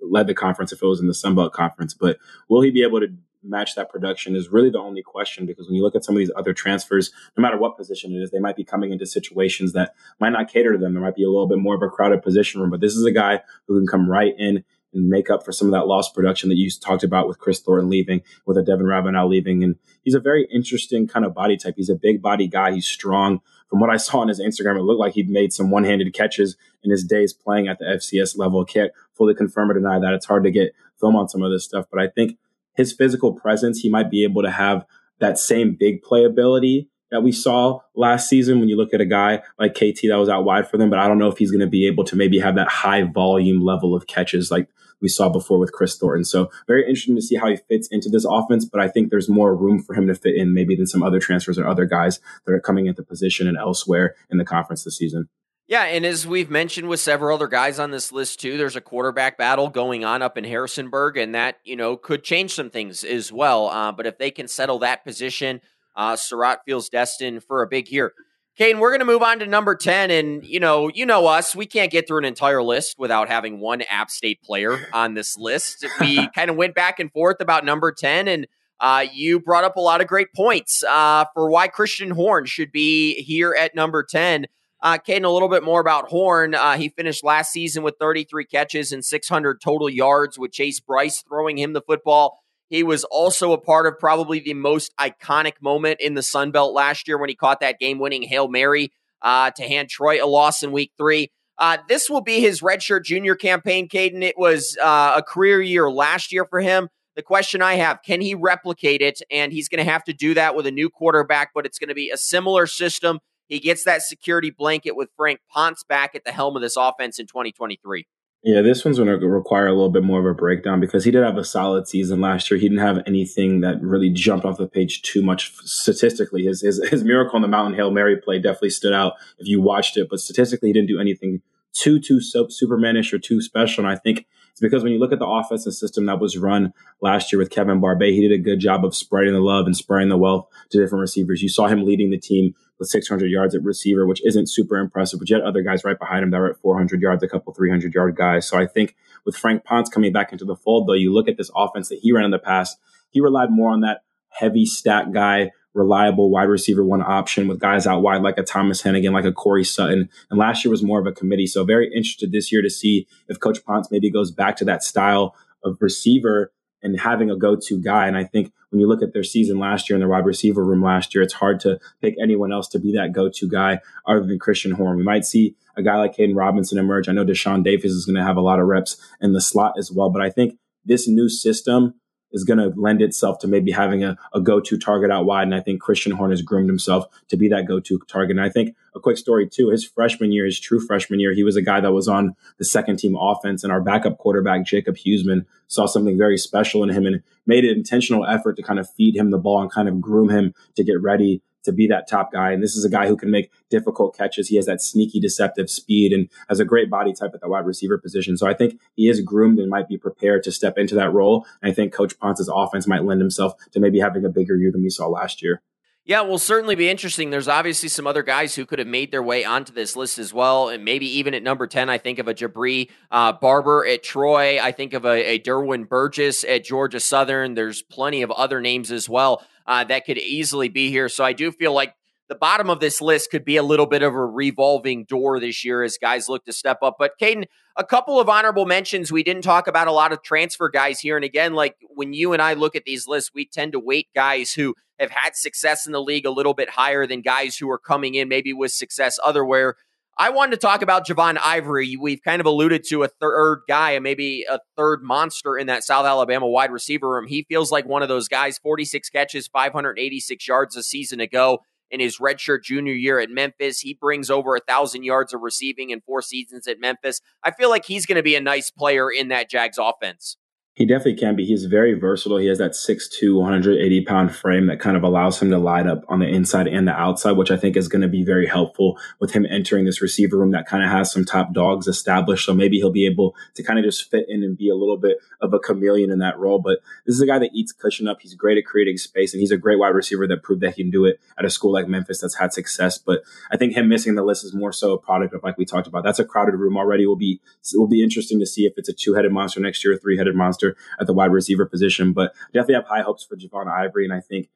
[0.00, 1.92] led the conference if it was in the Sun Belt Conference.
[1.92, 2.16] But
[2.48, 3.08] will he be able to
[3.42, 6.18] match that production is really the only question because when you look at some of
[6.18, 9.72] these other transfers, no matter what position it is, they might be coming into situations
[9.72, 10.94] that might not cater to them.
[10.94, 13.04] There might be a little bit more of a crowded position room, but this is
[13.04, 16.14] a guy who can come right in and make up for some of that lost
[16.14, 19.62] production that you talked about with Kris Thornton leaving, with a Devin Ravenel leaving.
[19.62, 21.74] And he's a very interesting kind of body type.
[21.76, 22.72] He's a big body guy.
[22.72, 23.40] He's strong.
[23.68, 26.12] From what I saw on his Instagram, it looked like he'd made some one handed
[26.12, 28.64] catches in his days playing at the FCS level.
[28.64, 30.12] Can't fully confirm or deny that.
[30.12, 32.36] It's hard to get film on some of this stuff, but I think
[32.80, 34.84] his physical presence, he might be able to have
[35.20, 39.42] that same big playability that we saw last season when you look at a guy
[39.58, 40.88] like KT that was out wide for them.
[40.90, 43.02] But I don't know if he's going to be able to maybe have that high
[43.02, 44.68] volume level of catches like
[45.02, 46.24] we saw before with Kris Thornton.
[46.24, 48.64] So very interesting to see how he fits into this offense.
[48.64, 51.18] But I think there's more room for him to fit in maybe than some other
[51.18, 54.96] transfers or other guys that are coming into position and elsewhere in the conference this
[54.96, 55.28] season.
[55.70, 58.80] Yeah, and as we've mentioned with several other guys on this list too, there's a
[58.80, 63.04] quarterback battle going on up in Harrisonburg, and that you know could change some things
[63.04, 63.68] as well.
[63.68, 65.60] Uh, but if they can settle that position,
[65.94, 68.14] uh, Surratt feels destined for a big year.
[68.58, 71.54] Kaiden, we're going to move on to number ten, and you know, you know us,
[71.54, 75.38] we can't get through an entire list without having one App State player on this
[75.38, 75.86] list.
[76.00, 78.48] We kind of went back and forth about number ten, and
[78.80, 82.72] uh, you brought up a lot of great points uh, for why Christian Horn should
[82.72, 84.46] be here at number ten.
[84.82, 86.54] Uh, Kaiden, a little bit more about Horn.
[86.54, 91.22] Uh, he finished last season with 33 catches and 600 total yards with Chase Brice
[91.22, 92.38] throwing him the football.
[92.70, 96.72] He was also a part of probably the most iconic moment in the Sun Belt
[96.72, 100.26] last year when he caught that game winning Hail Mary uh, to hand Troy a
[100.26, 101.30] loss in week three.
[101.58, 104.22] Uh, this will be his redshirt junior campaign, Kaiden.
[104.22, 106.88] It was uh, a career year last year for him.
[107.16, 109.20] The question I have can he replicate it?
[109.30, 111.88] And he's going to have to do that with a new quarterback, but it's going
[111.88, 113.18] to be a similar system
[113.50, 117.18] he gets that security blanket with Frank Ponce back at the helm of this offense
[117.18, 118.06] in 2023.
[118.42, 121.10] Yeah, this one's going to require a little bit more of a breakdown because he
[121.10, 122.58] did have a solid season last year.
[122.58, 126.44] He didn't have anything that really jumped off the page too much statistically.
[126.44, 129.60] His his, his miracle on the mountain hail mary play definitely stood out if you
[129.60, 131.42] watched it, but statistically he didn't do anything
[131.74, 133.84] too too supermanish or too special.
[133.84, 136.72] And I think It's because when you look at the offensive system that was run
[137.02, 139.76] last year with Kevin Barbay, he did a good job of spreading the love and
[139.76, 141.42] spreading the wealth to different receivers.
[141.42, 145.20] You saw him leading the team with 600 yards at receiver, which isn't super impressive,
[145.20, 147.52] but you had other guys right behind him that were at 400 yards, a couple
[147.52, 148.48] 300 yard guys.
[148.48, 151.36] So I think with Frank Ponce coming back into the fold, though, you look at
[151.36, 152.78] this offense that he ran in the past,
[153.10, 157.86] he relied more on that heavy stack guy reliable wide receiver one option with guys
[157.86, 160.08] out wide like a Thomas Hennigan, like a Corey Sutton.
[160.30, 161.46] And last year was more of a committee.
[161.46, 164.82] So very interested this year to see if Coach Ponce maybe goes back to that
[164.82, 168.08] style of receiver and having a go-to guy.
[168.08, 170.64] And I think when you look at their season last year in their wide receiver
[170.64, 174.20] room last year, it's hard to pick anyone else to be that go-to guy other
[174.20, 174.96] than Christian Horn.
[174.96, 177.08] We might see a guy like Kaedin Robinson emerge.
[177.08, 179.74] I know Deshaun Davis is going to have a lot of reps in the slot
[179.78, 181.99] as well, but I think this new system
[182.32, 185.44] is going to lend itself to maybe having a, a go-to target out wide.
[185.44, 188.36] And I think Christian Horn has groomed himself to be that go-to target.
[188.36, 191.44] And I think a quick story too, his freshman year, his true freshman year, he
[191.44, 194.96] was a guy that was on the second team offense and our backup quarterback, Jacob
[194.96, 198.90] Huseman, saw something very special in him and made an intentional effort to kind of
[198.90, 202.08] feed him the ball and kind of groom him to get ready to be that
[202.08, 202.52] top guy.
[202.52, 204.48] And this is a guy who can make difficult catches.
[204.48, 207.66] He has that sneaky, deceptive speed and has a great body type at the wide
[207.66, 208.36] receiver position.
[208.36, 211.46] So I think he is groomed and might be prepared to step into that role.
[211.62, 214.72] And I think Coach Ponce's offense might lend himself to maybe having a bigger year
[214.72, 215.62] than we saw last year.
[216.06, 217.28] Yeah, will certainly be interesting.
[217.28, 220.32] There's obviously some other guys who could have made their way onto this list as
[220.32, 224.02] well, and maybe even at number ten, I think of a Jabre uh, Barber at
[224.02, 224.58] Troy.
[224.60, 227.54] I think of a, a Derwin Burgess at Georgia Southern.
[227.54, 231.08] There's plenty of other names as well uh, that could easily be here.
[231.08, 231.94] So I do feel like
[232.28, 235.64] the bottom of this list could be a little bit of a revolving door this
[235.64, 236.96] year as guys look to step up.
[236.98, 237.44] But Kaiden,
[237.76, 239.12] a couple of honorable mentions.
[239.12, 241.14] We didn't talk about a lot of transfer guys here.
[241.14, 244.08] And again, like when you and I look at these lists, we tend to weight
[244.12, 247.70] guys who have had success in the league a little bit higher than guys who
[247.70, 249.76] are coming in maybe with success otherwhere.
[250.18, 251.96] I wanted to talk about Javon Ivory.
[251.96, 256.04] We've kind of alluded to a third guy, maybe a third monster in that South
[256.04, 257.26] Alabama wide receiver room.
[257.26, 262.00] He feels like one of those guys 46 catches, 586 yards a season ago in
[262.00, 263.80] his redshirt junior year at Memphis.
[263.80, 267.20] He brings over a thousand yards of receiving in four seasons at Memphis.
[267.42, 270.36] I feel like he's going to be a nice player in that Jags offense.
[270.74, 271.44] He definitely can be.
[271.44, 272.38] He's very versatile.
[272.38, 276.04] He has that 6'2, 180 pound frame that kind of allows him to light up
[276.08, 278.96] on the inside and the outside, which I think is going to be very helpful
[279.18, 282.46] with him entering this receiver room that kind of has some top dogs established.
[282.46, 284.96] So maybe he'll be able to kind of just fit in and be a little
[284.96, 286.60] bit of a chameleon in that role.
[286.60, 288.22] But this is a guy that eats cushion up.
[288.22, 290.84] He's great at creating space and he's a great wide receiver that proved that he
[290.84, 292.96] can do it at a school like Memphis that's had success.
[292.96, 295.66] But I think him missing the list is more so a product of like we
[295.66, 296.04] talked about.
[296.04, 297.06] That's a crowded room already.
[297.06, 297.42] Will be,
[297.74, 300.16] will be interesting to see if it's a two headed monster next year, or three
[300.16, 300.69] headed monster
[301.00, 302.12] at the wide receiver position.
[302.12, 304.04] But definitely have high hopes for Javon Ivory.
[304.04, 304.48] And I think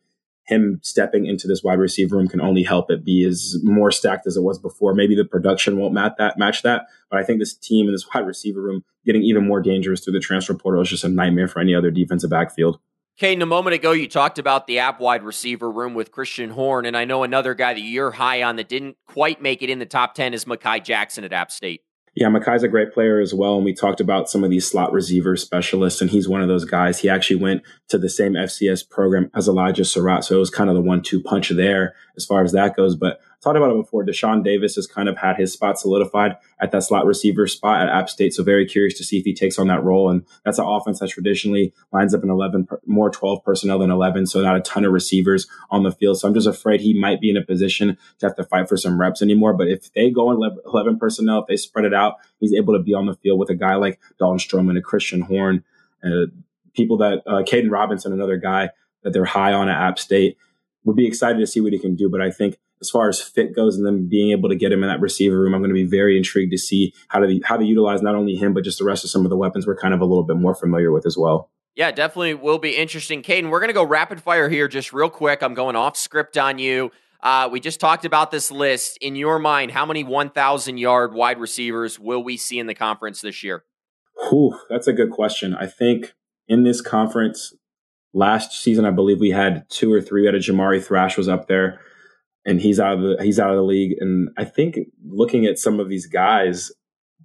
[0.46, 4.27] him stepping into this wide receiver room can only help it be as more stacked
[4.27, 4.94] as it was before.
[4.94, 8.07] Maybe the production won't match that, match that, but I think this team and this
[8.12, 11.48] wide receiver room getting even more dangerous through the transfer portal is just a nightmare
[11.48, 12.79] for any other defensive backfield.
[13.16, 16.85] Kane, a moment ago you talked about the app wide receiver room with Christian Horn,
[16.85, 19.79] and I know another guy that you're high on that didn't quite make it in
[19.79, 21.83] the top ten is Makai Jackson at App State.
[22.14, 23.57] Yeah, Makai's a great player as well.
[23.57, 26.64] And we talked about some of these slot receiver specialists, and he's one of those
[26.64, 27.00] guys.
[27.00, 30.24] He actually went to the same FCS program as Elijah Surratt.
[30.24, 32.94] So it was kind of the one two punch there as far as that goes.
[32.94, 34.04] But talked about it before.
[34.04, 37.88] Deshaun Davis has kind of had his spot solidified at that slot receiver spot at
[37.88, 38.35] App State.
[38.35, 40.11] So very curious to see if he takes on that role.
[40.11, 44.26] And that's an offense that traditionally lines up in 11, more 12 personnel than 11.
[44.26, 46.18] So not a ton of receivers on the field.
[46.18, 48.76] So I'm just afraid he might be in a position to have to fight for
[48.76, 49.52] some reps anymore.
[49.52, 52.83] But if they go in 11 personnel, if they spread it out, he's able to
[52.83, 55.62] be on the field with a guy like Dalton Stroman, a Christian Horn,
[56.02, 56.26] uh,
[56.74, 58.70] people that, uh, Kaedin Robinson, another guy
[59.02, 60.38] that they're high on at App State.
[60.85, 63.20] Would be excited to see what he can do, but I think as far as
[63.20, 65.70] fit goes and then being able to get him in that receiver room, I'm going
[65.70, 68.62] to be very intrigued to see how to how to utilize not only him but
[68.62, 70.55] just the rest of some of the weapons we're kind of a little bit more
[70.55, 71.51] familiar with as well.
[71.75, 73.23] Yeah, definitely will be interesting.
[73.23, 75.42] Kaiden, we're going to go rapid fire here just real quick.
[75.42, 76.92] I'm going off script on you.
[77.20, 78.99] Uh, we just talked about this list.
[79.01, 83.23] In your mind, how many 1,000 yard wide receivers will we see in the conference
[83.23, 83.64] this year?
[84.29, 85.55] Whew, that's a good question.
[85.55, 86.12] I think
[86.47, 87.55] in this conference,
[88.12, 90.20] last season, I believe we had two or three.
[90.20, 91.81] We had a Jamari Thrash was up there
[92.46, 93.96] and he's out of the he's out of the league.
[94.00, 96.72] And I think looking at some of these guys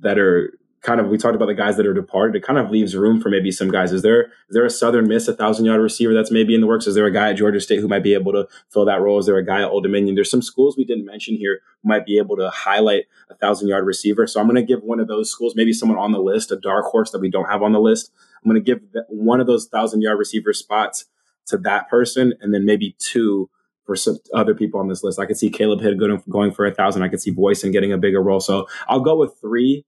[0.02, 2.72] that are kind of we talked about the guys that are departed, it kind of
[2.72, 3.92] leaves room for maybe some guys.
[3.92, 6.68] Is there is there a Southern Miss, a thousand yard receiver that's maybe in the
[6.68, 6.88] works?
[6.88, 9.20] Is there a guy at Georgia State who might be able to fill that role?
[9.20, 10.16] Is there a guy at Old Dominion?
[10.16, 13.68] There's some schools we didn't mention here who might be able to highlight a thousand
[13.68, 14.26] yard receiver.
[14.26, 16.58] So I'm going to give one of those schools, maybe someone on the list, a
[16.58, 18.12] dark horse that we don't have on the list.
[18.44, 21.06] I'm going to give one of those thousand yard receiver spots
[21.48, 23.50] to that person, and then maybe two
[23.90, 25.18] for some other people on this list.
[25.18, 27.02] I could see Khaleb Hood going, going for a thousand.
[27.02, 28.40] I could see Voisin getting a bigger role.
[28.40, 29.84] So I'll go with three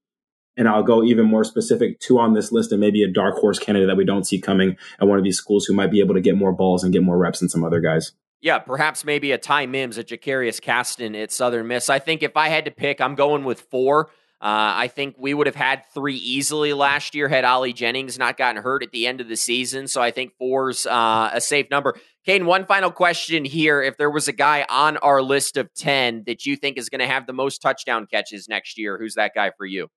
[0.57, 3.59] And I'll go even more specific, two on this list, and maybe a dark horse
[3.59, 6.15] candidate that we don't see coming at one of these schools who might be able
[6.15, 8.13] to get more balls and get more reps than some other guys.
[8.41, 11.89] Yeah, perhaps maybe a Ty Mims, a Jakarius Caston at Southern Miss.
[11.89, 14.09] I think if I had to pick, I'm going with four.
[14.41, 18.37] Uh, I think we would have had three easily last year had Ali Jennings not
[18.37, 19.87] gotten hurt at the end of the season.
[19.87, 21.95] So I think four's uh, a safe number.
[22.25, 23.83] Kane, one final question here.
[23.83, 27.01] If there was a guy on our list of 10 that you think is going
[27.01, 29.89] to have the most touchdown catches next year, who's that guy for you?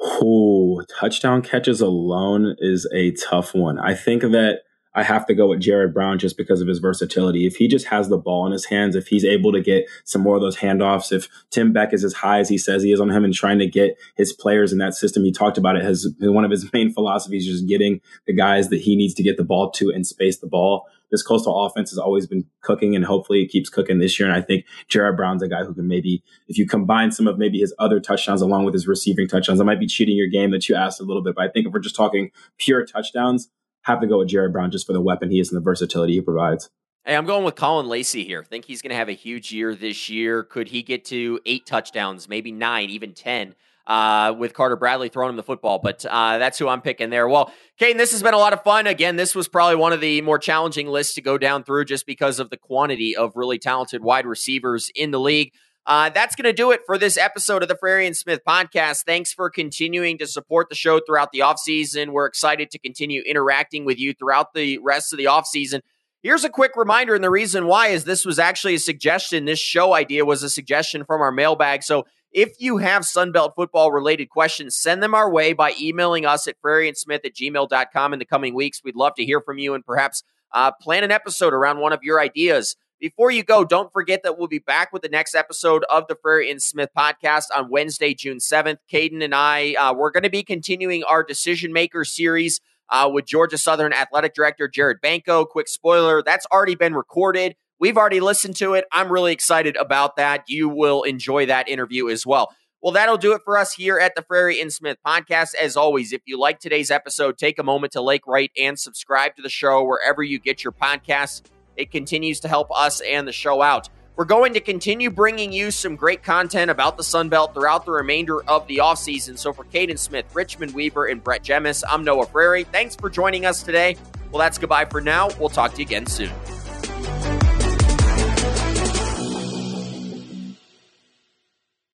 [0.00, 3.78] Oh, touchdown catches alone is a tough one.
[3.78, 4.60] I think that
[4.94, 7.46] I have to go with Jared Brown just because of his versatility.
[7.46, 10.22] If he just has the ball in his hands, if he's able to get some
[10.22, 13.00] more of those handoffs, if Tim Beck is as high as he says he is
[13.00, 15.84] on him and trying to get his players in that system, he talked about it
[15.84, 19.36] as one of his main philosophies, just getting the guys that he needs to get
[19.36, 20.86] the ball to and space the ball.
[21.10, 24.28] This coastal offense has always been cooking and hopefully it keeps cooking this year.
[24.28, 27.36] And I think Jared Brown's a guy who can maybe, if you combine some of
[27.36, 30.52] maybe his other touchdowns along with his receiving touchdowns, I might be cheating your game
[30.52, 31.34] that you asked a little bit.
[31.34, 33.50] But I think if we're just talking pure touchdowns,
[33.82, 36.14] have to go with Jared Brown just for the weapon he is and the versatility
[36.14, 36.70] he provides.
[37.04, 38.44] Hey, I'm going with Caullin Lacy here.
[38.44, 40.42] Think he's going to have a huge year this year.
[40.42, 43.54] Could he get to eight touchdowns, maybe nine, even 10?
[43.86, 45.80] Uh, with Carter Bradley throwing him the football.
[45.82, 47.26] But uh, that's who I'm picking there.
[47.26, 48.86] Well, Kane, this has been a lot of fun.
[48.86, 52.06] Again, this was probably one of the more challenging lists to go down through just
[52.06, 55.52] because of the quantity of really talented wide receivers in the league.
[55.86, 59.04] Uh, that's going to do it for this episode of the Frary and Smith podcast.
[59.04, 62.10] Thanks for continuing to support the show throughout the offseason.
[62.12, 65.80] We're excited to continue interacting with you throughout the rest of the offseason.
[66.22, 69.46] Here's a quick reminder, and the reason why is this was actually a suggestion.
[69.46, 71.82] This show idea was a suggestion from our mailbag.
[71.82, 76.26] So if you have Sun Belt football related questions, send them our way by emailing
[76.26, 78.82] us at fraryandsmith at gmail.com in the coming weeks.
[78.84, 80.22] We'd love to hear from you and perhaps
[80.52, 82.76] uh, plan an episode around one of your ideas.
[83.00, 86.16] Before you go, don't forget that we'll be back with the next episode of the
[86.20, 88.76] Frary and Smith podcast on Wednesday, June 7th.
[88.92, 93.24] Kaiden and I, uh, we're going to be continuing our decision maker series uh, with
[93.24, 95.48] Georgia Southern Athletic Director Jared Benko.
[95.48, 97.56] Quick spoiler, that's already been recorded.
[97.78, 98.84] We've already listened to it.
[98.92, 100.44] I'm really excited about that.
[100.46, 102.54] You will enjoy that interview as well.
[102.82, 105.54] Well, that'll do it for us here at the Frary and Smith podcast.
[105.54, 109.36] As always, if you like today's episode, take a moment to like, rate, and subscribe
[109.36, 111.40] to the show wherever you get your podcasts.
[111.80, 113.88] It continues to help us and the show out.
[114.16, 117.92] We're going to continue bringing you some great content about the Sun Belt throughout the
[117.92, 119.38] remainder of the offseason.
[119.38, 122.64] So for Kaiden Smith, Richmond Weaver, and Brett Jemis, I'm Noah Frary.
[122.64, 123.96] Thanks for joining us today.
[124.30, 125.30] Well, that's goodbye for now.
[125.38, 126.30] We'll talk to you again soon.